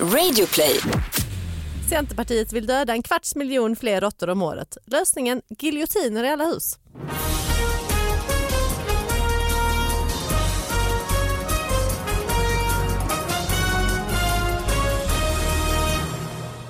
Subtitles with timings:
[0.00, 0.80] Radioplay.
[1.88, 4.76] Centerpartiet vill döda en kvarts miljon fler råttor om året.
[4.86, 6.78] Lösningen giljotiner i alla hus.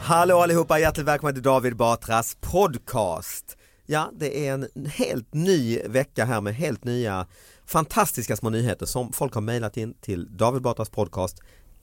[0.03, 3.57] Hallå allihopa, hjärtligt välkomna till David Batras podcast.
[3.87, 7.27] Ja, det är en helt ny vecka här med helt nya
[7.67, 11.41] fantastiska små nyheter som folk har mejlat in till David Batras podcast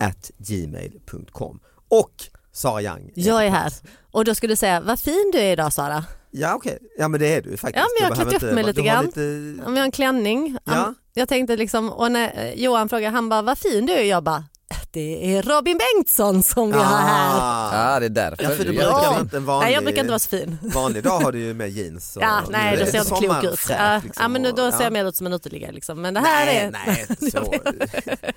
[0.09, 1.59] at gmail.com.
[1.89, 2.11] Och
[2.53, 3.11] Sara Young.
[3.15, 3.73] Jag är här.
[4.11, 6.05] Och då skulle du säga, vad fin du är idag Sara.
[6.31, 7.85] Ja okej, ja men det är du faktiskt.
[7.85, 9.05] Ja men jag har klätt upp mig lite grann.
[9.05, 9.19] lite-
[9.65, 10.57] Om jag har en klänning.
[10.65, 10.93] Ja.
[11.13, 14.03] Jag tänkte liksom, och när eh, Johan frågade, han bara, vad fin du är.
[14.03, 14.43] Jag bara,
[14.91, 17.37] det är Robin Bengtsson som vi har här.
[17.39, 17.93] Ah.
[17.93, 18.43] Ja det är därför.
[18.43, 20.57] Ja för du brukar inte en vanlig, Nej jag brukar inte vara så fin.
[20.73, 22.17] vanlig dag har du ju med jeans.
[22.17, 23.51] Och, Ja, nej då ser jag inte klok ut.
[23.51, 23.75] liksom,
[24.15, 26.01] ja men nu- då ser jag mer ut som en uteliggare liksom.
[26.01, 26.71] Men det här nej, är...
[26.71, 27.53] Nej, så.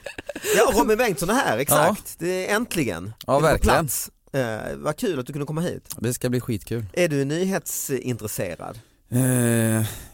[0.57, 2.15] ja, Robin Bengtsson är här, exakt.
[2.19, 3.13] Det är äntligen.
[3.27, 3.79] Ja, Det är verkligen.
[3.79, 4.11] plats.
[4.33, 5.95] Eh, vad kul att du kunde komma hit.
[5.99, 6.87] Det ska bli skitkul.
[6.93, 8.79] Är du nyhetsintresserad?
[9.09, 9.21] Eh,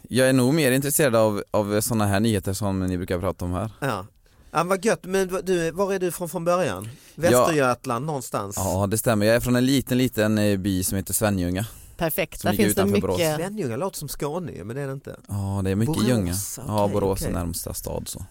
[0.09, 3.53] jag är nog mer intresserad av, av sådana här nyheter som ni brukar prata om
[3.53, 3.71] här.
[3.81, 4.07] Ja.
[4.55, 6.89] Ja, vad gött, men du, var är du från från början?
[7.15, 8.55] Västergötland någonstans?
[8.59, 11.67] Ja det stämmer, jag är från en liten liten eh, by som heter Svenljunga.
[11.97, 13.01] Perfekt, Som där finns det mycket.
[13.01, 13.17] Borås.
[13.17, 15.17] Svenljunga låter som Skåne men det är det inte.
[15.29, 16.35] Ja det är mycket Borås, Ljunga.
[16.67, 17.29] ja okej, Borås okej.
[17.29, 18.25] är närmsta stad så.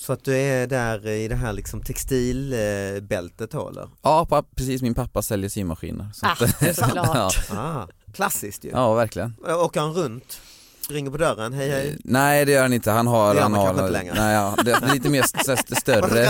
[0.00, 3.88] Så att du är där i det här liksom textilbältet då eller?
[4.02, 6.06] Ja precis, min pappa säljer symaskiner.
[6.14, 7.36] Så Ah, att- såklart.
[7.50, 7.56] ja.
[7.56, 8.70] Ah, klassiskt ju.
[8.70, 9.34] ja verkligen.
[9.46, 10.40] Åker han runt?
[10.90, 11.98] Ringer på dörren, hej Eh, hej.
[12.04, 14.14] Nej det gör han inte, han har, Det han har inte längre.
[14.14, 16.08] Nej, ja, det är lite mer st- st- större.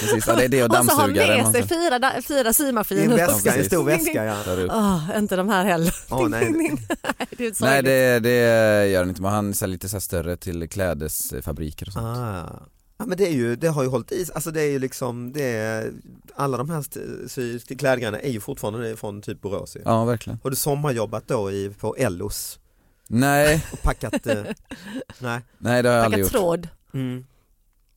[0.00, 1.42] Precis, ja, det är det och Och så har han dammsugare.
[1.42, 3.16] med sig fyra, fyra I en symaskiner.
[3.16, 4.36] väska, en stor väska ja.
[4.70, 5.94] Åh, inte de här heller.
[6.10, 6.50] Åh, nej.
[7.18, 10.36] Nej, det Nej det, det gör han inte, men han säljer lite så här större
[10.36, 12.06] till klädesfabriker och sånt.
[12.06, 12.66] Ah.
[12.98, 15.32] Ja men det är ju, det har ju hållit i alltså det är ju liksom,
[15.32, 15.90] det är,
[16.36, 16.84] alla de här
[17.78, 19.76] klädgrejerna är ju fortfarande från typ Borås.
[19.84, 20.38] Ja verkligen.
[20.42, 22.58] Har du sommarjobbat då i, på Ellos
[23.08, 24.42] Nej, och packat, eh,
[25.18, 25.40] nej.
[25.58, 26.42] nej det har jag aldrig Packat gjort.
[26.42, 26.68] tråd.
[26.94, 27.24] Mm.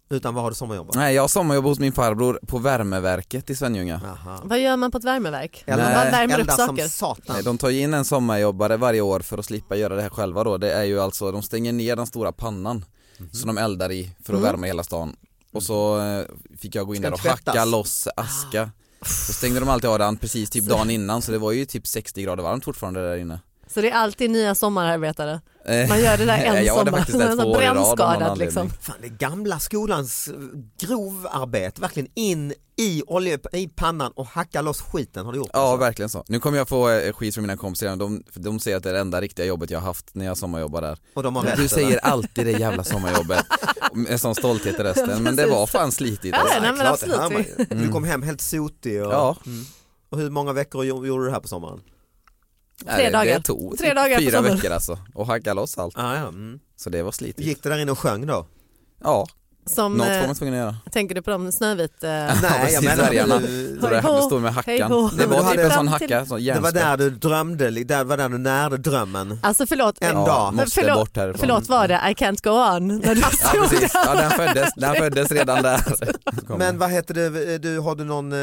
[0.09, 0.95] Utan vad har du sommarjobbat?
[0.95, 4.01] Nej jag har sommarjobbat hos min farbror på värmeverket i Svenljunga.
[4.05, 4.41] Aha.
[4.43, 5.63] Vad gör man på ett värmeverk?
[5.67, 6.87] Eller Man bara värmer upp Eldar som saker.
[6.87, 7.23] satan.
[7.35, 10.09] Nej, de tar ju in en sommarjobbare varje år för att slippa göra det här
[10.09, 10.57] själva då.
[10.57, 12.85] Det är ju alltså, de stänger ner den stora pannan
[13.19, 13.29] Mhm.
[13.33, 14.51] som de eldar i för att Mm.
[14.51, 15.15] värma hela stan.
[15.53, 16.25] Och så eh,
[16.57, 17.45] fick jag gå in Ska där och tvättas?
[17.55, 18.69] hacka loss aska.
[19.05, 21.87] Så stängde de alltid av den precis typ dagen innan så det var ju typ
[21.87, 23.39] 60 grader varmt fortfarande där inne.
[23.73, 25.41] Så det är alltid nya sommararbetare.
[25.65, 27.29] Eh, Man gör det där en jag sommar.
[27.31, 28.69] av någon brännskadad, liksom.
[28.69, 30.33] Fan det är gamla skolans eh,
[30.87, 35.59] grovarbete, verkligen in i olje, i pannan och hacka loss skiten har du gjort Ja
[35.59, 35.77] alltså?
[35.85, 36.23] verkligen så.
[36.27, 38.93] Nu kommer jag få eh, skit från mina kompisar, de, de säger att det är
[38.93, 40.97] det enda riktiga jobbet jag har haft när jag sommarjobbar där.
[41.13, 41.69] Och de har rätt, du eller?
[41.69, 43.45] säger alltid det jävla sommarjobbet
[43.93, 46.61] med sån stolthet i rösten, men det var fan slitigt Ja, alltså.
[46.61, 47.17] nej, men absolut.
[47.69, 47.81] man.
[47.83, 49.35] Du kom hem helt sotig och, Ja.
[49.45, 49.65] mm.
[50.09, 51.81] och hur många veckor gjo- gjorde du det här på sommaren?
[52.85, 53.33] Tre det- dagar.
[53.37, 55.97] Det tog Tre dagar på fyra veckor alltså, och hacka loss allt.
[55.97, 56.27] Ah, ja.
[56.27, 56.59] mm.
[56.75, 57.47] Så det var slitigt.
[57.47, 58.45] Gick det där inne och sjöng då?
[59.03, 59.27] Ja,
[59.65, 60.75] Som, Något eh, man tvungen att göra.
[60.91, 62.03] tänker du på dem Snövit?
[62.03, 63.39] Eh, Nej, precis, jag menar dvärgarna.
[63.39, 64.75] du- det, det står med hackan.
[65.17, 68.17] Det var du typ en sån hacka, sån det var där du drömde, där var
[68.17, 69.39] där du närde drömmen.
[69.43, 70.53] Alltså förlåt, En eh, dag.
[70.53, 71.39] måste förlåt, bort härifrån.
[71.39, 72.87] förlåt var det I can't go on?
[72.87, 75.81] När du Ja stod precis, ja, den, föddes, den föddes redan där.
[76.57, 78.37] Men vad heter det, du, har du någon eh,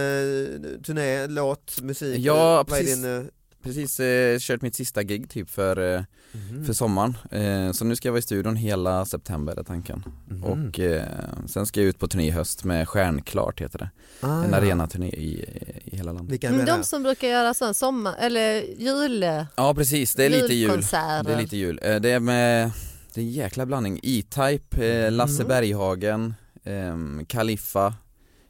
[0.87, 2.19] turné, låt, musik?
[2.19, 2.95] Ja, Vad är precis.
[3.03, 3.25] din, eh,
[3.65, 6.03] Precis eh, kört mitt sista gig typ för, eh,
[6.33, 6.65] Mhm.
[6.65, 7.17] för sommaren.
[7.31, 10.05] Eh, så nu ska jag vara i studion hela september är tanken.
[10.29, 10.45] Mhm.
[10.45, 11.03] Och eh,
[11.47, 13.91] sen ska jag ut på turné i höst med Stjärnklart heter det.
[14.21, 14.57] ah, En ja.
[14.57, 15.45] arenaturné i,
[15.85, 16.33] i hela landet.
[16.33, 16.67] Vilka Mm?
[16.67, 19.23] De som brukar göra sån sommar, eller jul,
[19.57, 20.81] Ja precis, det är lite jul.
[20.91, 21.81] Det är lite jul.
[21.83, 22.71] Eh, Det är med,
[23.15, 24.01] det är en jäkla blandning.
[24.03, 25.49] E-Type, eh, Lasse Mm.
[25.49, 26.35] Berghagen,
[26.65, 27.95] ehm, Kaliffa,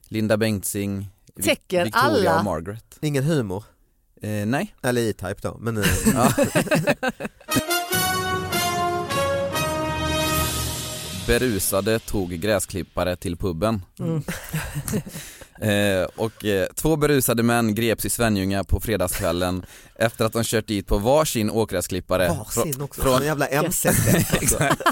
[0.09, 1.09] Linda Bengtzing,
[1.43, 2.39] Täcker Victoria alla.
[2.39, 2.99] och Margaret.
[3.01, 3.65] Ingen humor?
[4.25, 4.75] Eh, nej.
[4.83, 5.85] Eller E-Type då, men eh,
[6.15, 6.33] Ja.
[11.27, 13.83] Berusade tog gräsklippare till puben.
[13.99, 14.23] Mm.
[15.61, 20.67] Eh, och eh, två berusade män greps i Svenljunga på fredagskvällen efter att de kört
[20.67, 23.89] dit på varsin åkgräsklippare varsin också, från- från jävla mc
[24.41, 24.83] Exakt.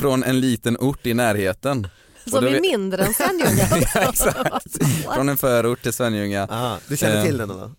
[0.00, 1.88] från en liten ort i närheten.
[2.26, 3.68] Som är mindre än Svenljunga.
[3.94, 4.76] Ja, exakt.
[5.14, 6.46] Från en förort till Svenljunga.
[6.50, 7.70] ah, Du känner Eh, till den eller?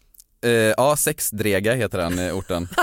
[0.44, 2.68] Eh, ja, Sexdrega heter den eh, orten.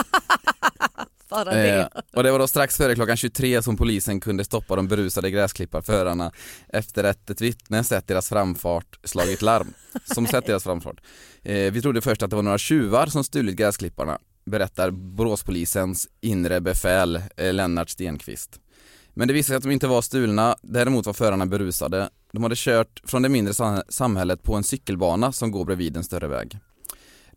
[1.31, 1.88] Bara Eh, det.
[2.14, 6.32] och det var då strax före klockan 23 som polisen kunde stoppa de berusade gräsklipparförarna
[6.69, 9.73] efter att ett vittne sett deras framfart slagit larm.
[10.14, 11.00] Som sett deras framfart.
[11.43, 16.61] Eh, vi trodde först att det var några tjuvar som stulit gräsklipparna, berättar Boråspolisens inre
[16.61, 18.61] befäl eh, Lennart Stenqvist.
[19.14, 22.08] Men det visade sig att de inte var stulna, däremot var förarna berusade.
[22.32, 26.05] De hade kört från det mindre sam- samhället på en cykelbana som går bredvid en
[26.05, 26.58] större väg.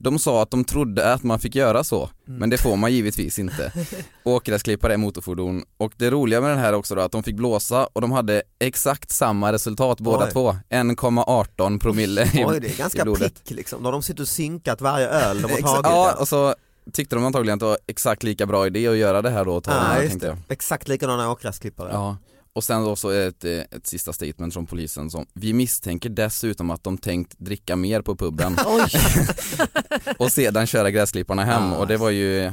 [0.01, 3.39] De sa att de trodde att man fick göra så, men det får man givetvis
[3.39, 3.71] inte.
[4.23, 7.85] Åkgräsklippare är motorfordon och det roliga med den här också då att de fick blåsa
[7.93, 10.31] och de hade exakt samma resultat båda Oj.
[10.31, 13.83] två, 1,18 promille i, Oj, det är ganska prick liksom.
[13.83, 15.83] Då har de suttit och synkat varje öl de har tagit.
[15.83, 16.55] ja, och så
[16.93, 19.61] tyckte de antagligen att det var exakt lika bra idé att göra det här då
[19.65, 20.27] ah, här, just det.
[20.27, 20.37] jag.
[20.47, 21.89] Exakt likadana åkgräsklippare.
[21.93, 22.17] Ja.
[22.59, 26.71] Och sen då så ett, eh, ett sista statement från polisen som Vi misstänker dessutom
[26.71, 28.57] att de tänkt dricka mer på puben
[30.17, 31.77] och sedan köra gräsklipparna hem Ah.
[31.77, 32.51] och det var ju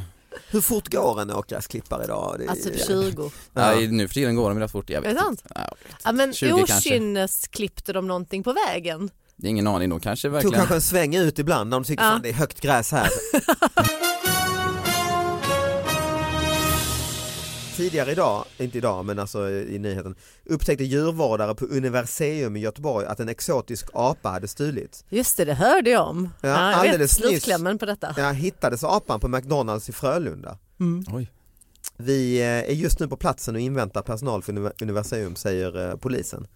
[0.50, 2.35] Hur fort går en åkgräsklippare idag?
[2.38, 3.31] Det är- Alltså typ 20.
[3.53, 5.41] Nej, nu för tiden går de rätt fort, jag vet Är det sant?
[5.44, 5.61] inte.
[5.61, 5.75] Ja.
[6.05, 6.91] Ja, men 20 kanske.
[6.91, 9.11] okynnes klippte de någonting på vägen.
[9.37, 11.85] Det är ingen aning, de kanske Tog verkligen kanske en sväng ut ibland när de
[11.85, 12.11] tyckte Ja.
[12.11, 13.08] fan det är högt gräs här.
[17.87, 23.21] Tidigare idag, inte idag men alltså i nyheten, upptäckte djurvårdare på Universium i Göteborg att
[23.21, 25.05] en exotisk apa hade stulits.
[25.09, 26.29] Just det, det hörde jag om.
[26.41, 27.29] Ja, Ja, jag vet alldeles nyss.
[27.29, 28.15] slutklämmen på detta.
[28.19, 30.59] Ja, hittades apan på McDonalds i Frölunda.
[31.12, 31.31] Oj.
[31.97, 35.97] Vi eh, är just nu på platsen och inväntar personal för Univer- Universium säger eh,
[35.97, 36.47] polisen.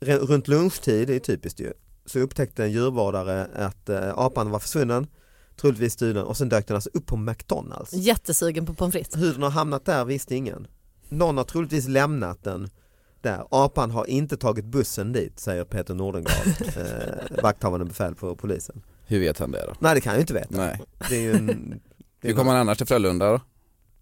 [0.00, 1.72] Runt lunchtid, det är typiskt ju,
[2.06, 5.06] så upptäckte en djurvårdare att eh, apan var försvunnen,
[5.56, 7.92] troligtvis stulen och sen dök den alltså upp på McDonalds.
[7.92, 9.16] Jättesugen på pommes frites.
[9.16, 10.66] Hur den har hamnat där visste ingen.
[11.08, 12.70] Någon har troligtvis lämnat den
[13.20, 13.44] där.
[13.50, 18.82] Apan har inte tagit bussen dit säger Peter Nordengard, eh, vakthavande befäl på polisen.
[19.06, 19.74] Hur vet han det då?
[19.78, 20.56] Nej det kan jag ju inte veta.
[20.56, 20.80] Nej.
[21.10, 21.46] Det är ju en,
[22.20, 23.40] det är Hur kommer han annars till Frölunda då?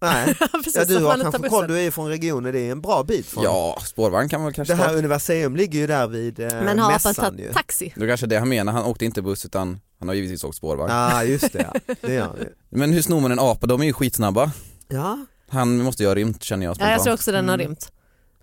[0.05, 2.81] Nej, Precis, ja, du har kanske koll, du är ju från regionen, det är en
[2.81, 3.43] bra bit från.
[3.43, 4.95] Ja, spårvagn kan man kanske Det här ta?
[4.95, 7.21] Universium ligger ju där vid eh, Men har mässan ju.
[7.21, 7.93] tagit taxi?
[7.95, 10.57] Det är kanske det han menar, han åkte inte buss utan han har givetvis åkt
[10.57, 10.91] spårvagn.
[10.91, 11.95] Ja just det, ja.
[12.01, 12.49] det gör han ju.
[12.69, 13.67] Men hur snor man en apa?
[13.67, 14.51] De är ju skitsnabba.
[14.87, 17.91] Ja, Han måste ju ha rymt känner jag Ja, jag tror också den har rymt.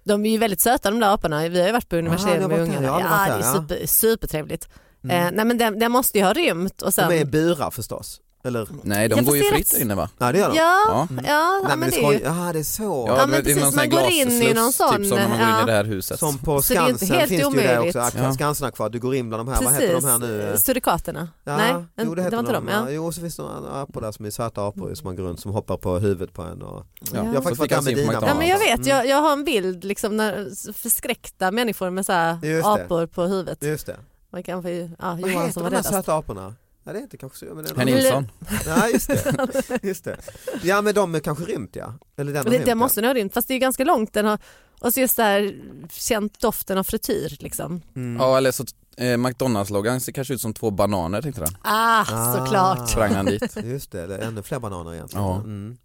[0.05, 1.49] De är ju väldigt söta de där aporna.
[1.49, 2.87] Vi har ju varit på har med ungarna.
[2.87, 4.69] Ja, det är super, supertrevligt.
[5.05, 5.27] Mm.
[5.27, 7.09] Eh, nej men den, den måste ju ha rymt och sen...
[7.09, 8.21] de är i burar förstås.
[8.45, 8.69] Eller?
[8.83, 10.09] Nej, de Ja, går ju fritt där inne va?
[10.19, 10.57] Ja det gör de.
[10.57, 11.07] Ja, Ja.
[11.11, 12.19] ja, ja, Nej, men, men det är ju...
[12.25, 13.05] ja det är så.
[13.09, 15.39] Ja, men det är precis, man går in i någon sån, Typ som när man
[15.39, 15.63] går in ja.
[15.63, 16.19] i det här huset.
[16.19, 17.97] Som på Så det är inte Skansen helt finns det ju det omöjligt.
[17.97, 18.33] också, Ja.
[18.35, 20.55] Skansen kvar, du går in bland de här, vad heter de här nu?
[20.59, 21.29] Surikaterna.
[21.45, 22.69] Ja, Nej, jo, det, det, var inte de.
[22.69, 22.91] Ja.
[22.91, 25.41] Jo, så finns det några apor där som är söta apor som man går runt
[25.41, 26.63] som hoppar på huvudet på en.
[26.63, 26.87] Och...
[27.01, 27.07] Ja.
[27.13, 28.27] Jag har Så faktiskt fick varit där han med på dina.
[28.29, 28.89] Ja men jag vet, Mm.
[28.89, 32.69] jag, jag har en bild liksom när förskräckta människor med så här Just det.
[32.71, 33.63] apor på huvudet.
[33.63, 33.97] Just det.
[34.33, 35.89] Man kan få, ja, Vad Johan heter som de här räddast.
[35.91, 36.55] söta aporna?
[36.85, 37.55] Ja det heter kanske så.
[37.55, 38.31] Men det är Herr Nilsson.
[38.67, 39.79] Ja just det.
[39.83, 40.17] just det.
[40.63, 41.95] Ja men de är kanske rymt ja.
[42.17, 42.75] Eller den har Det, rymt, ja.
[42.75, 44.13] måste nog ha rymt fast det är ganska långt.
[44.13, 44.39] Den har,
[44.81, 45.57] och så just det här
[45.91, 47.83] känt doften av frityr liksom.
[47.97, 48.17] Mm.
[48.21, 48.65] Ja eller så
[48.97, 51.57] eh, McDonalds-loggan ser kanske ut som två bananer tänkte den.
[51.63, 52.35] Ah, Ah.
[52.39, 52.91] såklart.
[52.91, 53.57] Sprang han dit.
[53.65, 55.25] Just det, det är ännu fler bananer egentligen.
[55.25, 55.37] Ja.
[55.37, 55.77] Mm.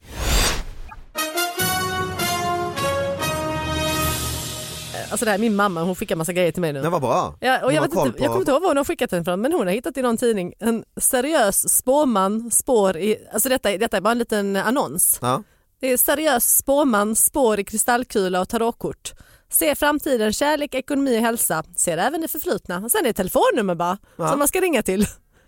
[5.12, 6.82] Alltså det här är min mamma, hon skickar massa grejer till mig nu.
[6.82, 7.36] Den var bra.
[7.40, 9.42] Ja, och jag, vet inte, jag kommer inte ihåg var hon har skickat den från
[9.42, 13.98] men hon har hittat i någon tidning en seriös spåman spår i, alltså detta, detta
[13.98, 15.20] är bara en liten annons.
[15.22, 15.44] Ja.
[15.80, 19.14] Det är seriös spåman spår i kristallkula och tarotkort.
[19.50, 21.64] Se framtiden, kärlek, ekonomi och hälsa.
[21.76, 22.78] Ser även det förflutna.
[22.78, 24.30] Och sen är det telefonnummer bara Ja.
[24.30, 25.08] som man ska ringa till.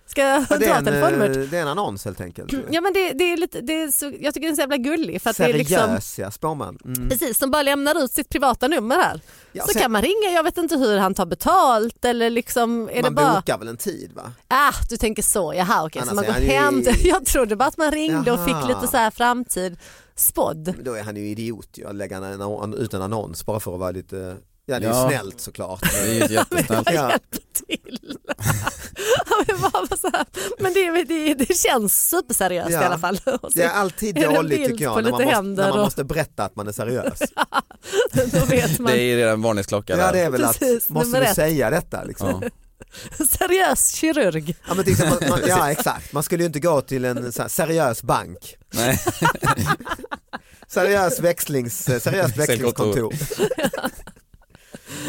[0.10, 1.38] Ska jag Ja, det, dra är en, telefonnumret?
[1.38, 2.54] eh, det är en annons helt enkelt.
[2.72, 4.78] Ja men det, det är lite, det är så, jag tycker den är så jävla
[4.78, 6.78] gullig för att det är liksom Seriös ja, spåman.
[6.86, 7.10] Mm.
[7.10, 9.22] Precis, som bara lämnar ut sitt privata nummer här.
[9.52, 12.90] Ja, så sen- kan man ringa, jag vet inte hur han tar betalt eller liksom
[12.90, 13.34] är Man det bara...
[13.36, 14.32] bokar väl en tid va?
[14.48, 16.80] Ah, du tänker så, jaha okej, så Annars man går ju hem.
[16.80, 18.68] i- Jag trodde bara att man ringde och fick Jaha.
[18.68, 19.78] lite så här framtid
[20.16, 20.74] spådd.
[20.84, 23.74] Då är han ju idiot ju att lägga en, en, ut en annons bara för
[23.74, 24.38] att vara lite,
[24.70, 25.12] ja det är Ja.
[25.12, 25.82] ju snällt såklart.
[25.94, 26.70] Det är ju jättesnällt.
[26.92, 27.10] Jag Ja.
[27.12, 28.00] hjälpte till.
[29.30, 30.26] Ja, men, bara så här.
[30.60, 32.82] men det, det, det känns superseriöst Ja.
[32.82, 33.20] i alla fall.
[33.42, 36.04] Och så Det är alltid dåligt tycker jag när man, måste, händer när man måste
[36.04, 37.20] berätta att man är seriös.
[38.32, 38.92] Då vet man.
[38.92, 42.44] Det är redan varningsklocka Ja det är väl Precis, att, måste du säga detta liksom?
[42.44, 43.26] Ja.
[43.26, 44.56] Seriös kirurg.
[44.68, 47.48] Ja, men till exempel, man, ja exakt, man skulle ju inte gå till en här,
[47.48, 48.56] seriös bank.
[48.74, 49.00] Nej.
[50.68, 53.14] Seriös växlings, seriöst växlingskontor.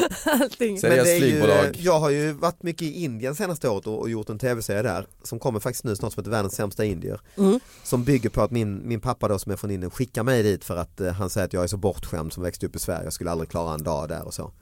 [0.43, 0.81] Allting.
[0.81, 1.77] Seriöst Men det är ju, flygbolag.
[1.79, 5.07] jag har ju varit mycket i Indien senaste året och, och gjort en tv-serie där
[5.23, 7.21] som kommer faktiskt nu snart som heter Världens sämsta indier.
[7.37, 7.61] Mm.
[7.83, 10.65] Som bygger på att min, min pappa då som är från Indien skickar mig dit
[10.65, 13.05] för att eh, han säger att jag är så bortskämd som växte upp i Sverige,
[13.05, 14.53] jag skulle aldrig klara en dag där och så.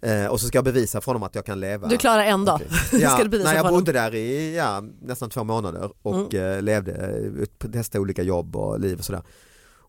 [0.00, 1.88] Eh, och så ska jag bevisa för honom att jag kan leva.
[1.88, 2.54] Du klarar en dag.
[2.54, 2.68] Okej.
[3.02, 3.80] Ja, Ska du bevisa nej, jag honom?
[3.80, 6.92] bodde där i ja, nästan två månader och eh, levde,
[7.62, 9.22] eh, testade olika jobb och liv och sådär.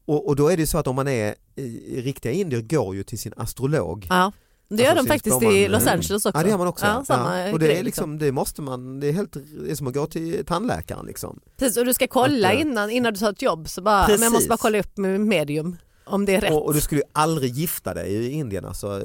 [0.06, 2.96] Och, och då är det ju så att om man är, i, riktiga indier går
[2.96, 4.08] ju till sin astrolog.
[4.10, 4.32] Ja.
[4.70, 6.32] Det gör Alltså, de faktiskt i Los Angeles också.
[6.34, 6.86] Ja det gör man också.
[6.86, 7.52] Ja, ja.
[7.54, 9.94] Och det grej, är liksom, det måste man, det är helt, det är som att
[9.94, 11.40] gå till tandläkaren liksom.
[11.58, 14.08] Precis, och du ska kolla Att, eh, innan, innan du tar ett jobb så bara,
[14.08, 16.52] men jag måste bara kolla upp med medium om det är rätt.
[16.52, 19.02] Och, och du skulle ju aldrig gifta dig i Indien alltså.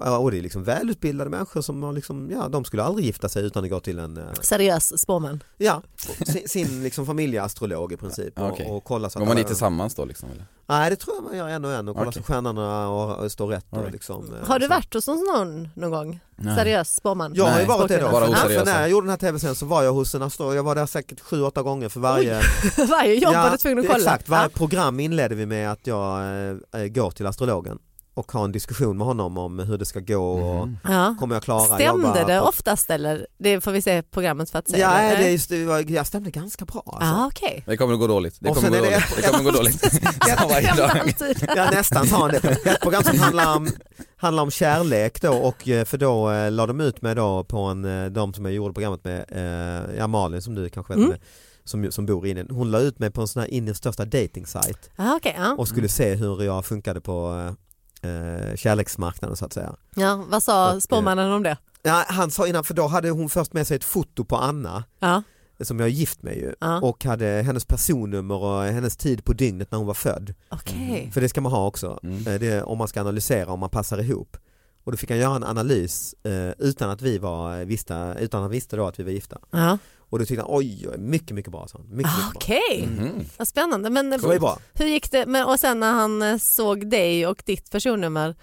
[0.00, 3.28] Ja, och det är liksom välutbildade människor som har liksom, ja de skulle aldrig gifta
[3.28, 5.42] sig utan att gå till en, eh, Seriös spåman.
[5.56, 5.82] ja,
[6.26, 8.66] sin, sin liksom familjeastrolog i princip och, Okej.
[8.70, 10.30] och kolla så Går man dit tillsammans då liksom?
[10.30, 10.46] Eller?
[10.68, 12.22] Nej det tror jag man gör en och en och kollar Okej.
[12.22, 14.34] så stjärnorna och, och står rätt och liksom.
[14.42, 16.20] eh, Har du varit hos någon någon gång?
[16.36, 16.56] Nej.
[16.56, 17.32] Seriös spåman?
[17.34, 18.10] Jag har ju varit det då.
[18.10, 18.64] bara För när- oseriösa.
[18.64, 20.74] för när jag gjorde den här tv-serien så var jag hos en astrolog, jag var
[20.74, 22.40] där säkert sju, åtta gånger för varje
[22.88, 23.98] Varje jobb var du tvungen att kolla?
[23.98, 26.20] Exakt, varje program inledde vi med att jag
[26.72, 27.78] eh, går till astrologen
[28.16, 30.78] och har en diskussion med honom om hur det ska gå och Mhm.
[30.84, 31.16] ja.
[31.20, 33.26] kommer jag klara Stämde jobba det på- oftast eller?
[33.38, 34.78] Det får vi se programmet för att se.
[34.80, 35.20] Ja, eller?
[35.22, 37.14] det, är just, det var- jag stämde ganska bra alltså.
[37.14, 37.62] Ah, okej.
[37.66, 38.36] Det kommer att gå dåligt.
[38.40, 39.16] Det kommer gå det dåligt.
[39.16, 39.80] Det kommer att gå dåligt.
[40.38, 40.90] Som varje dag.
[40.98, 41.48] Alltid.
[41.56, 42.44] Ja nästan sa han det.
[42.44, 43.68] Ett program som handlar om,
[44.16, 47.58] handlar om kärlek då och eh, för då eh, la de ut mig då på
[47.60, 50.98] en, eh, de som jag gjorde programmet med, eh, ja Malin som du kanske vet
[50.98, 51.10] Mm.
[51.10, 51.20] med,
[51.64, 52.48] som, som bor i Indien.
[52.50, 55.54] Hon la ut mig på en sån här Indiens största dating site Ah, okej, ja.
[55.58, 57.54] och skulle se hur jag funkade på
[58.06, 59.74] eh, kärleksmarknaden så att säga.
[59.94, 60.24] ja.
[60.28, 61.56] Vad sa Och, spåmannen om det?
[61.82, 64.84] Ja, han sa innan, för då hade hon först med sig ett foto på Anna
[64.98, 65.22] Ja.
[65.60, 66.80] som jag är gift med ju Ja.
[66.80, 70.34] och hade hennes personnummer och hennes tid på dygnet när hon var född.
[70.48, 71.10] Okej.
[71.14, 72.26] För det ska man ha också, Mm.
[72.26, 74.36] eh, det, om man ska analysera om man passar ihop.
[74.84, 78.42] Och då fick han göra en analys eh, utan att vi var visste, utan att
[78.44, 79.38] han visste då att vi var gifta.
[79.50, 79.78] Ja.
[80.10, 81.96] Och då tyckte han oj, oj mycket mycket bra sa han.
[81.96, 82.36] Mycket, Ah, mycket.
[82.36, 83.24] Okej, Mhm.
[83.36, 83.90] vad spännande.
[83.90, 84.58] Men Det var ju bra.
[84.74, 85.26] hur gick det?
[85.26, 88.36] Men, och sen när han eh, såg dig och ditt personnummer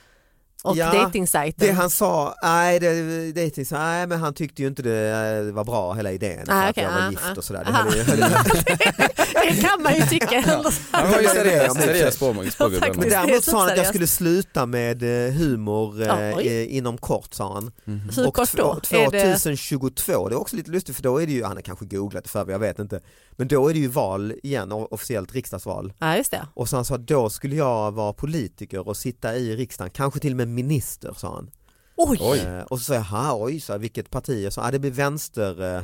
[0.64, 1.68] och Ja, dejtingsajten?
[1.68, 5.10] Det han sa, nej, det, så, nej men han tyckte ju inte det
[5.48, 6.46] eh, var bra hela idén.
[6.46, 7.34] för Ah, att okej, jag var ah, gift ah.
[7.38, 7.64] och sådär.
[7.64, 7.90] Det Aha.
[7.90, 8.20] höll, höll,
[9.56, 10.44] det kan man ju tycka.
[10.92, 12.94] Han var ju seriös, seriös spågubbe.
[12.96, 17.34] Men däremot sa han att jag skulle sluta med eh, humor eh, eh, inom kort
[17.34, 17.72] sa han.
[18.16, 18.80] Hur Och kort då?
[18.84, 19.34] två- Är det...
[19.34, 22.24] 2022, det är också lite lustigt för då är det ju, han har kanske googlat
[22.24, 23.00] det för jag vet inte,
[23.32, 25.94] men då är det ju val igen, officiellt riksdagsval.
[26.00, 26.48] Ja just det.
[26.54, 30.32] Och så han sa då skulle jag vara politiker och sitta i riksdagen, kanske till
[30.32, 31.52] och med minister sa han.
[31.96, 32.40] Oj!
[32.40, 34.44] Eh, och så sa jag, "Ha, oj, så här, vilket parti?
[34.44, 35.84] Jag sa, ah, det blir vänster, eh,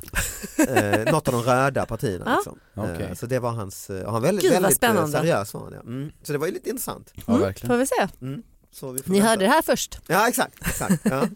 [0.77, 2.23] eh, något av de röda partierna.
[2.25, 2.35] Ja.
[2.35, 2.59] Liksom.
[2.75, 3.07] Okej.
[3.09, 5.11] Eh, så det var hans, eh, och han väldigt, Gud, väldigt eh, spännande.
[5.17, 5.79] seriös var han, ja.
[5.79, 6.11] mm.
[6.23, 7.11] Så det var ju lite intressant.
[7.15, 7.67] Ja, Mm, verkligen.
[7.73, 8.07] får vi se.
[8.25, 8.43] Mm.
[8.71, 9.29] Så vi får Ni vänta.
[9.29, 9.99] hörde det här först.
[10.07, 11.01] Ja exakt, exakt.
[11.03, 11.27] Ja.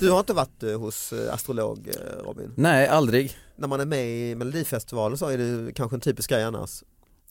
[0.00, 2.52] Du har inte varit eh, hos astrolog eh, Robin?
[2.56, 3.36] Nej, aldrig.
[3.56, 6.82] När man är med i Melodifestivalen så är det kanske en typisk grej annars.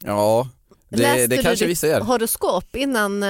[0.03, 0.49] Ja,
[0.89, 2.01] det, Läste det du kanske ditt vissa gör.
[2.01, 3.23] horoskop innan?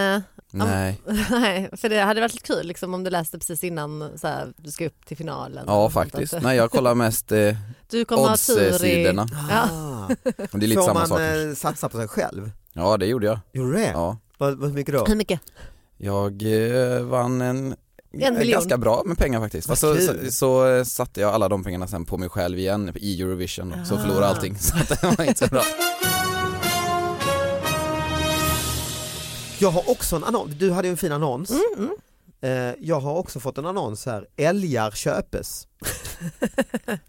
[0.54, 1.02] Eh, Nej,
[1.32, 4.54] Nej, för det hade varit lite kul liksom, om du läste precis innan så här,
[4.58, 5.64] du ska upp till finalen.
[5.68, 6.34] ja faktiskt.
[6.42, 7.56] Nej, jag kollar mest, eh,
[7.90, 9.28] Du kommer odds-sidorna.
[9.52, 10.06] Ah.
[10.52, 11.20] och det är lite Får samma man sak.
[11.20, 12.52] eh, satsa på sig själv?
[12.74, 13.40] Ja, det gjorde jag.
[13.54, 13.92] Gjorde du det?
[13.92, 14.18] Ja.
[14.38, 15.06] Vad, vad mycket då?
[15.06, 15.40] Hur mycket?
[15.98, 16.42] Jag
[16.96, 17.76] eh, vann en,
[18.12, 18.52] En miljon.
[18.52, 19.68] ganska bra med pengar faktiskt.
[19.68, 22.92] Fast så, så, så eh, satte jag alla de pengarna sen på mig själv igen
[22.96, 23.98] i Eurovision, så Ah.
[24.00, 24.58] förlorade allting.
[24.60, 25.62] Så det var inte så bra.
[29.60, 31.50] Jag har också en annons, du hade ju en fin annons.
[31.52, 31.96] Mm, mm.
[32.42, 35.68] Eh, jag har också fått en annons här, älgar köpes.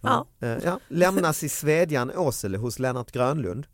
[0.01, 0.27] Ja.
[0.41, 0.81] Eh, ja.
[0.89, 3.67] Lämnas i Svedjan Åsele hos Lennart Grönlund.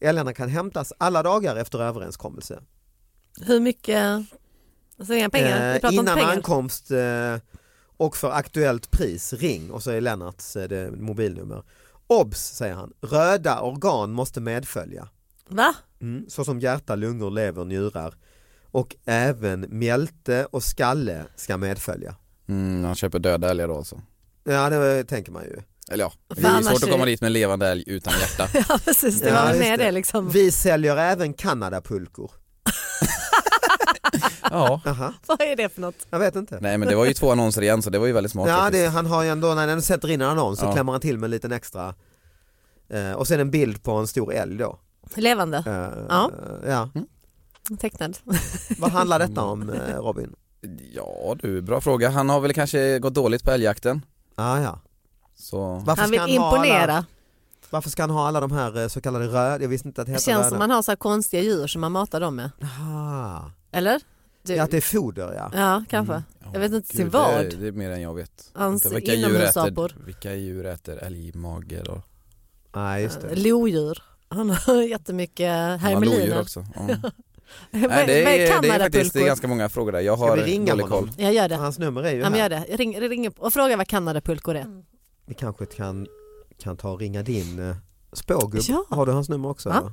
[0.00, 2.62] Älgarna kan hämtas alla dagar efter överenskommelse.
[3.40, 4.24] Hur mycket?
[5.06, 6.32] Så inga pengar, vi Eh, pratar inte innan pengar.
[6.32, 6.90] ankomst
[7.96, 10.56] och för aktuellt pris ring och så är Lennarts
[10.98, 11.62] mobilnummer.
[12.06, 15.08] Obs säger han, röda organ måste medfölja.
[15.48, 15.74] Va?
[16.00, 18.14] Mm, såsom hjärta, lungor, lever, njurar.
[18.70, 22.14] Och även mjälte och skalle ska medfölja.
[22.48, 24.00] Mm, han köper döda älgar då alltså.
[24.44, 25.56] Ja det tänker man ju.
[25.90, 28.48] Eller ja, det är svårt att komma dit med en levande älg utan hjärta.
[28.68, 29.84] Ja precis, det Ja, var just med det.
[29.84, 30.30] det liksom.
[30.30, 32.30] Vi säljer även Kanadapulkor.
[34.50, 34.80] ja.
[34.86, 36.06] Aha, Vad är det för något?
[36.10, 36.58] jag vet inte.
[36.60, 38.70] Nej men det var ju två annonser igen så det var ju väldigt smart Ja,
[38.70, 40.72] det, han har ju ändå, när han sätter in en annons så Ja.
[40.72, 41.94] klämmer han till med en liten extra
[42.90, 44.78] eh, och sen en bild på en stor älg då.
[45.14, 46.30] Levande, Eh, Ja.
[46.66, 46.88] ja.
[47.78, 48.18] tecknad.
[48.78, 50.34] Vad handlar detta om eh, Robin?
[50.92, 52.08] Ja du, bra fråga.
[52.10, 54.04] Han har väl kanske gått dåligt på älgjakten.
[54.34, 54.80] Ah, ja.
[55.34, 55.82] Så...
[55.86, 57.04] Varför Han ska vill ha alla, imponera.
[57.70, 60.06] varför ska han ha alla de här eh, så kallade röd, jag visste inte att
[60.06, 60.48] det Det känns röda.
[60.48, 62.50] som man har så här konstiga djur som man matar dem med.
[62.62, 63.50] Aha.
[63.72, 64.00] Eller?
[64.42, 65.50] Du, Ja, att det är foder ja.
[65.54, 66.22] ja kanske.
[66.52, 67.34] Jag vet inte till Gud, vad.
[67.34, 68.50] Det, det är mer än jag vet.
[68.54, 72.00] Hans vilka djur, äter, vilka djur äter älgmager och
[72.74, 73.36] Nej just det.
[73.36, 74.02] Lodjur.
[74.28, 76.40] Han har jättemycket han har hermeliner.
[76.40, 76.60] också.
[77.70, 80.00] Vad- Nej, det, är, det är faktiskt det är ganska många frågor där.
[80.00, 80.98] Jag Ska har vi ringa dålig honom?
[80.98, 81.10] koll.
[81.16, 81.56] Jag gör det.
[81.56, 82.40] Hans nummer är ju Ja, men här.
[82.40, 82.76] gör det.
[82.76, 84.82] Ring, ring och fråga vad Kanadapulkor är.
[85.26, 86.06] Vi kanske kan,
[86.58, 87.76] kan ta och ringa din eh,
[88.12, 88.62] spågubb.
[88.68, 88.84] Ja.
[88.90, 89.68] Har du hans nummer också?
[89.68, 89.92] Ja.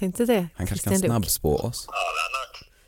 [0.00, 0.48] Tänkte det.
[0.56, 1.88] Han kanske kan snabbspå oss.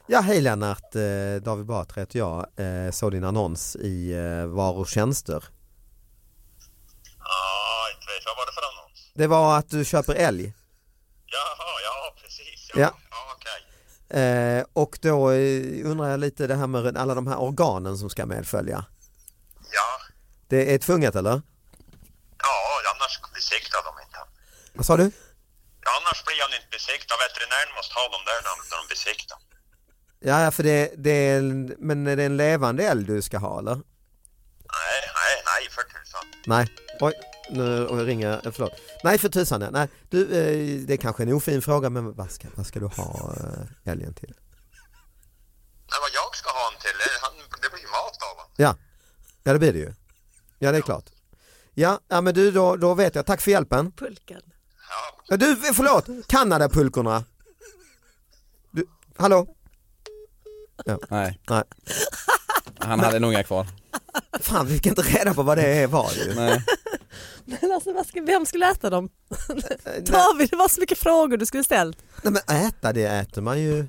[0.06, 2.46] Ja, hej Lennart, eh, David Batra heter jag.
[2.56, 5.44] Eh, såg din annons i eh, Varor och tjänster.
[7.18, 9.10] Ja, inte vet vad var det för annons?
[9.14, 10.54] Det var att du köper älg.
[11.26, 12.70] Jaha, ja precis.
[12.74, 12.92] Ja, Ja.
[13.10, 13.34] ja.
[13.36, 14.64] okej.
[14.72, 15.30] Och då
[15.90, 18.84] undrar jag lite det här med alla de här organen som ska medfölja.
[19.72, 20.12] Ja,
[20.48, 21.42] Det är tvunget eller?
[22.38, 24.18] ja, annars besiktar de inte.
[24.74, 25.10] Vad sa du?
[26.86, 27.14] Besiktad.
[27.28, 29.38] Veterinären måste ha dem där när- de besiktar.
[30.20, 33.58] Ja, för det, det är en, men är det en levande älg du ska ha
[33.58, 33.74] eller?
[33.74, 36.24] Nej, nej, nej för tusan.
[36.46, 36.66] Nej,
[37.00, 37.12] oj,
[37.50, 38.72] nu ringer jag, eh, förlåt.
[39.04, 39.68] Nej för tusan, nej.
[39.72, 39.88] nej.
[40.10, 43.34] Du, eh, det är kanske en ofin fråga men vad ska, vad ska du ha
[43.40, 44.34] eh, älgen till?
[45.90, 46.90] Nej, vad jag ska ha honom till,
[47.22, 48.52] han, det blir ju mat av honom.
[48.56, 48.76] Ja,
[49.42, 49.94] ja det blir det ju.
[50.58, 51.04] Ja det är klart.
[51.74, 53.92] Ja, ja men du då, då vet jag, tack för hjälpen.
[53.92, 54.42] Pulkan.
[54.92, 57.24] Ja, Ja, Du, förlåt, Kanadapulkorna.
[58.70, 59.46] Du, hallå?
[61.10, 61.64] Nej, Nej,
[62.78, 63.66] han hade nog inga kvar.
[64.40, 66.34] fan vi fick inte reda på vad det är var ju.
[66.34, 66.64] Nej.
[67.44, 69.08] Men alltså, vad ska, vem skulle äta dem?
[69.48, 71.98] Nej, David, det var så mycket frågor du skulle ställt.
[72.22, 73.86] nej men äta det äter man ju,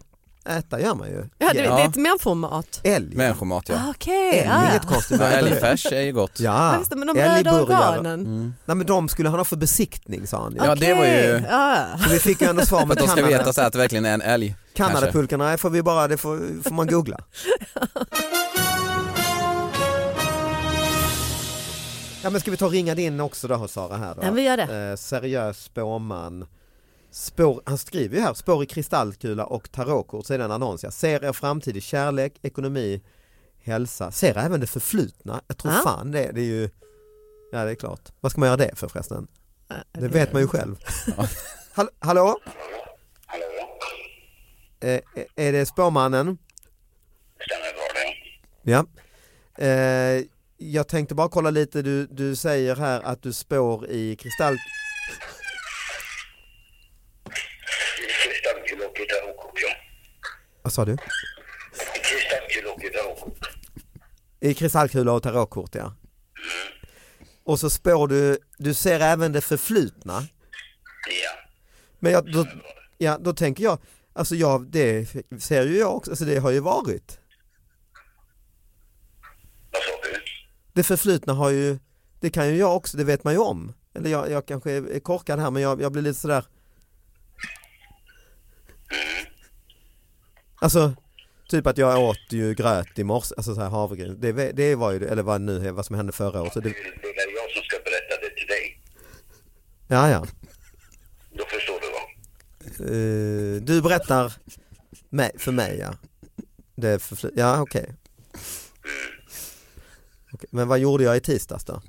[0.49, 1.29] äta gör man ju.
[1.37, 1.75] Ja, det, Ja.
[1.75, 2.79] det är ett människomat.
[2.83, 3.15] Älg.
[3.15, 3.75] Människomat ja.
[3.75, 4.89] Ah, Okej, Älg är ja, inget ja.
[4.89, 5.19] konstigt.
[5.19, 5.27] Det.
[5.27, 6.39] Älgfärs är ju gott.
[6.39, 8.19] Ja, Ja, det, men de röda organen.
[8.19, 8.53] Mm.
[8.65, 10.57] Nej men de skulle han ha för besiktning sa han ju.
[10.63, 11.85] Ja, det var ju- Ja.
[12.03, 13.37] Så vi fick ju ändå svar För med att de ska Kanada.
[13.37, 14.55] veta så att det verkligen är en älg.
[14.75, 17.19] Kanadapulkorna nej, får vi bara, det får, får man googla.
[22.23, 24.21] Ja men ska vi ta och ringa din också då Sara här då?
[24.23, 24.89] Ja, vi gör det.
[24.89, 26.45] Eh, seriös spåman.
[27.13, 30.83] Spår, han skriver ju här, spår i kristallkula och tarotkort, så är det en annons.
[30.83, 33.01] Jag ser er framtid i kärlek, ekonomi,
[33.63, 34.11] hälsa.
[34.11, 35.41] Ser även det förflutna.
[35.47, 35.81] Jag tror Ja.
[35.83, 36.69] fan det, det är ju,
[37.51, 38.01] ja det är klart.
[38.19, 39.27] Vad ska man göra det för förresten?
[39.91, 40.75] Det vet man ju själv.
[41.73, 42.37] Hall hallå?
[43.25, 43.43] hallå?
[44.79, 45.01] Eh,
[45.35, 46.37] är det spåmannen?
[47.45, 48.71] Stämmer bra det.
[48.71, 48.85] Ja.
[49.67, 50.23] Eh,
[50.57, 54.57] jag tänkte bara kolla lite, du, du säger här att du spår i kristall...
[58.23, 59.75] Kristallkula och tarotkort, ja.
[60.63, 60.97] Vad sa du?
[62.03, 63.49] Kristallkula och tarotkort.
[64.39, 65.95] I kristallkula och tarotkort ja.
[67.43, 70.13] Och så spår du, du ser även det förflutna.
[70.13, 71.49] Ja.
[71.99, 72.47] Men jag, då,
[72.97, 73.79] ja, då tänker jag,
[74.13, 75.07] alltså jag, det
[75.39, 77.19] ser ju jag också, alltså det har ju varit.
[79.71, 80.19] Vad sa du?
[80.73, 81.79] Det förflutna har ju,
[82.19, 83.73] det kan ju jag också, det vet man ju om.
[83.93, 86.45] Eller jag, jag kanske är korkad här men jag, jag blir lite sådär.
[90.63, 90.93] Alltså
[91.49, 94.19] typ att jag åt ju gröt i morse, alltså så här havregryn.
[94.19, 96.53] Det, det var ju, eller vad nu vad som hände förra året.
[96.53, 96.75] Så det, Det
[97.07, 98.79] är jag som ska berätta det till dig.
[99.87, 100.25] ja ja.
[101.37, 102.03] Då förstår du va?
[102.91, 104.33] Eh, du berättar
[105.09, 105.93] mig, för mig ja.
[106.75, 107.93] Det är förfly- ja okej.
[110.33, 111.81] Okej, Men vad gjorde jag i tisdags då?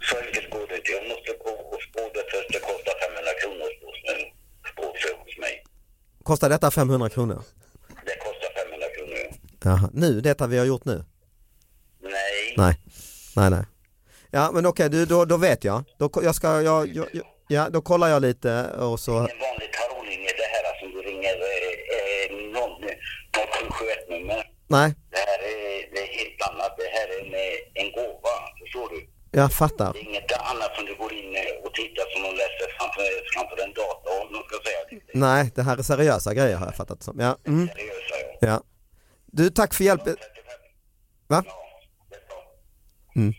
[0.00, 0.90] Så enkelt går det inte.
[0.90, 2.48] Jag måste gå och spå det först.
[2.52, 4.34] Det kostar 500 kronor att spå mig-
[4.72, 5.64] spå sig hos mig.
[6.26, 7.42] Kostar detta 500 kronor?
[8.04, 9.16] Det kostar 500 kronor.
[9.64, 9.70] ja.
[9.70, 11.04] Jaha, nu, detta vi har gjort nu?
[12.02, 12.54] Nej.
[12.56, 12.74] Nej,
[13.36, 13.64] nej nej.
[14.30, 15.84] Ja men okej, du, då, då vet jag.
[15.98, 19.70] Då, jag ska, jag, jag, jag, ja, då kollar jag lite och så, En vanlig
[19.78, 22.28] tarotlinje, det här som du ringer eh, eh,
[23.32, 24.40] 0771 nummer.
[24.68, 26.72] nej, Det här är, det är helt annat.
[26.82, 27.34] Det här är en,
[27.80, 28.34] en gåva.
[28.62, 29.00] Förstår du?
[29.40, 29.92] jag fattar.
[29.92, 33.06] Det är inget annat som du går in eh, och tittar som de läser framför,
[33.34, 34.12] framför en dator.
[34.22, 35.05] Om de ska säga det.
[35.18, 37.20] Nej, det här är seriösa grejer har jag fattat som.
[37.20, 37.68] Ja, mm,
[38.40, 38.48] ja.
[38.48, 38.62] ja.
[39.26, 40.16] Du, tack för hjälpen.
[41.26, 41.42] Va?
[41.46, 41.52] Ja,
[42.10, 42.42] det är bra.
[43.16, 43.34] Mm.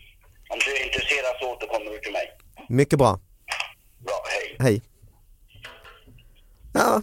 [0.50, 2.36] Om du är intresserad så återkommer du till mig.
[2.68, 3.20] Mycket bra.
[3.98, 4.56] Bra, hej.
[4.58, 4.82] Hej.
[6.72, 7.02] Ja,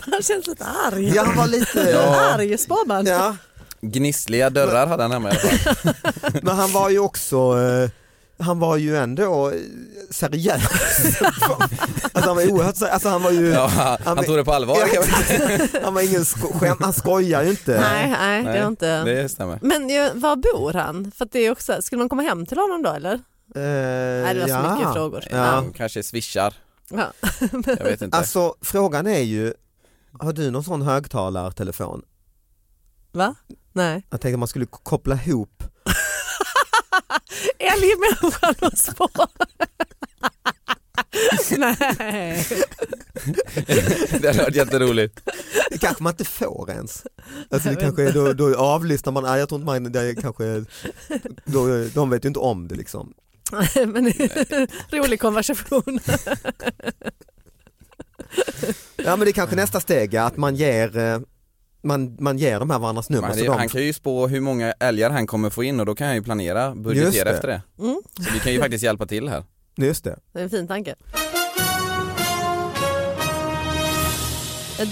[0.00, 1.08] Han känns lite arg.
[1.14, 1.80] jag var lite...
[1.90, 2.34] Ja.
[2.34, 3.06] Arg spåman.
[3.06, 3.36] Ja,
[3.80, 5.94] Gnissliga dörrar hade han hemma i alla fall.
[6.42, 7.90] men han var ju också, eh,
[8.38, 9.52] han var ju ändå
[10.10, 10.62] seriös.
[12.12, 14.76] alltså han var oerhört seriös, alltså han var ju, Ja, han tog det på allvar.
[14.94, 15.02] Ja,
[15.82, 17.80] han var ingen sko- skämt, han skojar ju inte.
[17.80, 19.04] Nej, nej, det är inte.
[19.04, 19.58] Det stämmer.
[19.62, 21.10] Men ju, var bor han?
[21.16, 23.12] För att det är också, skulle man komma hem till honom då eller?
[23.14, 25.24] Eh, Nej, det var så mycket frågor.
[25.30, 25.36] Ja.
[25.36, 26.54] Han kanske swishar,
[26.90, 27.12] Ja.
[27.66, 28.16] jag vet inte.
[28.16, 29.54] Alltså frågan är ju,
[30.20, 32.02] har du någon sån högtalartelefon?
[33.12, 33.34] Va?
[33.72, 34.06] Nej.
[34.10, 35.62] Jag tänkte man skulle koppla ihop,
[37.72, 39.28] Älgmänniskan och spår.
[41.58, 42.46] Nej.
[44.20, 45.20] det hade varit jätteroligt.
[45.70, 47.06] det kanske man inte får ens.
[47.50, 50.14] Alltså det kanske är, då, då avlyssnar man, nej jag tror inte man, det är
[50.14, 50.64] kanske,
[51.44, 53.14] då, de vet ju inte om det liksom.
[53.74, 54.12] Men
[54.90, 56.00] rolig konversation.
[58.96, 61.20] Ja men det är kanske nästa steg, att man ger, eh,
[61.84, 63.30] man, man ger de här varandras nummer.
[63.30, 65.86] Så det, de, han kan ju spå hur många älgar han kommer få in och
[65.86, 67.30] då kan han ju planera, budgetera det.
[67.30, 67.62] efter det.
[67.78, 68.02] Mm.
[68.16, 69.44] Så vi kan ju faktiskt hjälpa till här.
[69.76, 70.18] Just det.
[70.32, 70.94] Det är en fin tanke.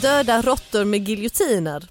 [0.03, 1.89] Döda råttor med giljotiner.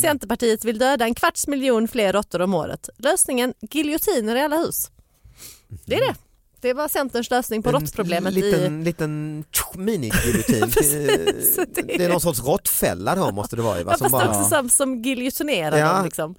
[0.00, 2.88] Centerpartiet vill döda en kvarts miljon fler råttor om året.
[2.96, 4.90] Lösningen giljotiner i alla hus.
[5.84, 6.14] Det är det.
[6.60, 8.42] Det var Centerns lösning på råttproblemet En i...
[8.42, 10.60] liten, liten mini-giljotin.
[10.74, 13.84] Precis, det, är- det är någon sorts råttfälla då måste det vara.
[13.84, 13.90] Va?
[13.92, 15.92] Ja, fast bara, också som, som giljotinerar Ja.
[15.92, 16.04] dem.
[16.04, 16.34] Liksom.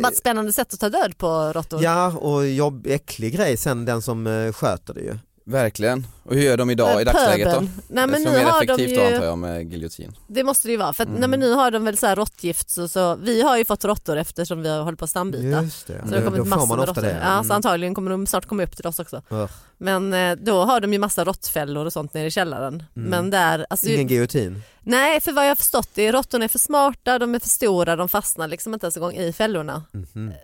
[0.00, 1.82] Bara ett spännande sätt att ta död på råttor.
[1.82, 5.18] ja och jobb, äcklig grej sen den som eh, sköter det ju.
[5.48, 6.06] Verkligen.
[6.22, 7.60] Och hur gör de idag i dagsläget då?
[7.88, 10.12] Nej, men Som nu mer har de effektivt ju- då antar jag med giljotin.
[10.26, 10.92] Det måste det ju vara.
[10.92, 11.20] För att, Mm.
[11.20, 12.70] nej, men nu har de väl så här råttgift.
[12.70, 15.62] Så, så, vi har ju fått råttor eftersom vi har hållit på att stambyta.
[15.62, 17.04] Just det, Så det har kommit då massor man med råttor.
[17.04, 17.44] Ja, Mm.
[17.44, 19.22] så antagligen kommer de snart komma upp till oss också.
[19.30, 19.50] Ugh.
[19.78, 22.82] Men eh, då har de ju massa råttfällor och sånt nere i källaren.
[22.94, 24.62] Men där, alltså, Ingen giljotin.
[24.82, 27.48] nej för vad jag har förstått det är råttorna är för smarta, de är för
[27.48, 29.82] stora, de fastnar liksom inte ens en gång i fällorna.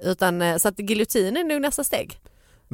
[0.02, 2.18] Utan, eh, så att giljotin är nog nästa steg.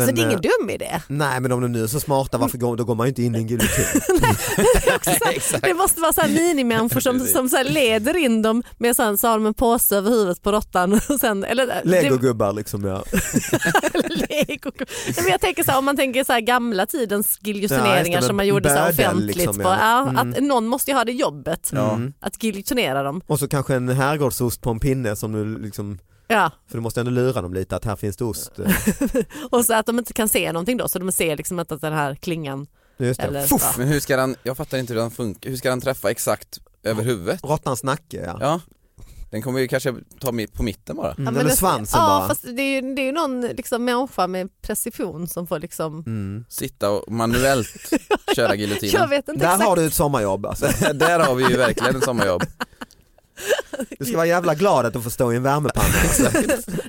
[0.07, 1.01] Så det är ingen eh, dum idé.
[1.09, 3.23] Nej men om de nu är så smarta varför går, då går man ju inte
[3.23, 3.85] in i en giljotin.
[5.63, 9.33] Det, måste vara så här minimänniskor som, som så leder in dem med så, har
[9.39, 10.93] de en påse över huvudet på råttan.
[11.09, 13.05] Och sen, eller, det- Legogubbar liksom ja.
[14.09, 14.71] Lego.
[15.17, 18.27] Men jag tänker så här, om man tänker så här gamla tidens Ja, giljotineringar det,
[18.27, 19.37] som man gjorde så offentligt.
[19.37, 19.79] liksom, på, ja.
[19.81, 20.17] ja, Mm.
[20.33, 21.71] att någon måste ju ha det jobbet.
[22.21, 23.21] Att giljotinera dem.
[23.27, 25.99] Och så kanske en herrgårdsost på en pinne som du liksom,
[26.31, 26.51] Ja.
[26.69, 28.53] för du måste ändå lura dem lite att här finns det ost.
[29.51, 31.81] Och så att de inte kan se någonting då så de ser liksom inte att
[31.81, 32.67] den här klingan
[32.99, 33.27] Just det.
[33.27, 33.62] Eller- Fuff!
[33.62, 33.73] ja.
[33.79, 36.59] Men hur ska han, jag fattar inte hur han funkar, hur ska han träffa exakt
[36.83, 37.41] över huvudet?
[37.45, 38.38] Råttans nacke ja.
[38.41, 38.61] Ja,
[39.31, 41.12] den kommer ju kanske ta på mitten bara.
[41.12, 42.29] Mm, Ja, eller det- svansen ja, bara.
[42.29, 46.45] fast det är ju det är någon liksom människa med precision som får liksom, Mm.
[46.49, 47.69] Sitta och manuellt
[48.37, 49.11] köra jag giljotinen.
[49.11, 49.69] vet inte Där exakt.
[49.69, 50.67] har du ett sommarjobb alltså.
[50.95, 52.43] Där har vi ju verkligen ett sommarjobb.
[53.98, 55.88] Du ska vara jävla glad att du får stå i en värmepanna.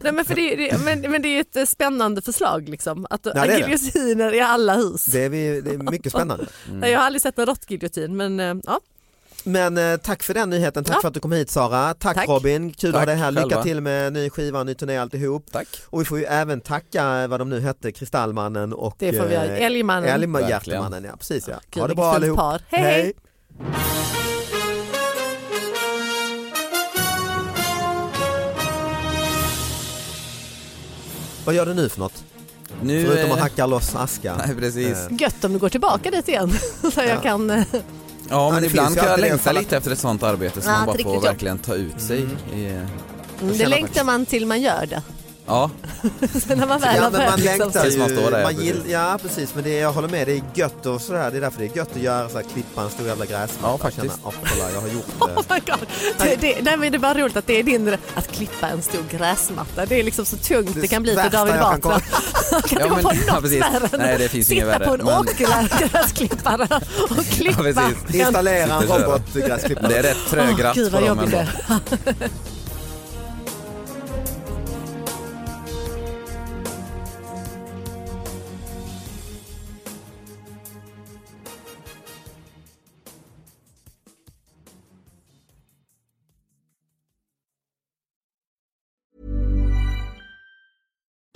[0.02, 3.08] Nej, men, för det, det, men, men det är ju ett eh, spännande förslag liksom.
[3.10, 3.58] Att det.
[3.58, 5.06] giljotiner i alla hus.
[5.06, 6.46] Det är, vi, det är mycket spännande.
[6.72, 8.80] Nej, Jag har aldrig sett en råttgiljotin men eh, ja.
[9.44, 11.02] Men eh, tack för den nyheten, tack Ja.
[11.02, 11.94] för att du kom hit Sara.
[11.94, 12.28] Tack, Tack.
[12.30, 13.32] Robin, kul att ha dig här.
[13.32, 13.64] Lycka själva.
[13.64, 15.46] till med ny skiva, ny turné alltihop.
[15.52, 15.68] Tack.
[15.86, 19.34] Och vi får ju även tacka vad de nu hette, Kristallmannen och Det får vi
[19.34, 19.46] göra.
[19.58, 20.10] Älgmannen.
[20.10, 21.56] Älghjärtemannen, ja precis ja.
[21.72, 22.38] Gud, ha det bra allihop.
[22.38, 22.62] par.
[22.70, 24.19] Hej, hej.
[31.50, 32.24] Vad gör du nu för något?
[32.82, 34.36] Nu, Förutom att eh, hacka loss aska.
[34.48, 34.98] Nej precis.
[34.98, 36.52] Eh, Gött om du går tillbaka dit igen.
[36.94, 37.50] Så jag kan...
[37.50, 37.64] eh,
[38.30, 40.86] Ja men det ibland kan jag längta lite efter ett sånt arbete så Ja, man
[40.86, 42.22] bara får verkligen ta ut sig.
[42.54, 42.88] Mm,
[43.40, 45.02] känner Det längtar man till man gör det.
[45.50, 45.70] Ja,
[46.48, 47.60] Sen när man väl Ja har men man liksom...
[47.60, 48.64] längtar Tills man står där, ju, ja, man precis.
[48.66, 51.42] gill, ja precis men det, jag håller med, det är gött och sådär, det är
[51.42, 53.58] därför det är gött att göra så här, klippa en stor jävla gräsmatta.
[53.74, 54.02] Ja, faktiskt.
[54.06, 55.54] Känna, "Åh, kolla, jag har gjort Oh det.
[55.54, 55.88] my God.
[56.18, 58.82] Det, det, nej, men det är bara roligt att det är din att klippa en
[58.82, 59.86] stor gräsmatta.
[59.86, 62.00] Det är liksom så tungt det, Det kan bli för David Batra.
[62.50, 63.62] Kan Ja, inte men- på ja, något precis.
[63.62, 66.68] värre Nej, det finns sitta inget värre, på en men- åkgräsklippare
[67.10, 67.62] och klippa.
[67.64, 68.16] precis.
[68.16, 69.88] Installera en robotgräsklippare.
[69.88, 71.44] det är rätt Åh, gud på dem ändå.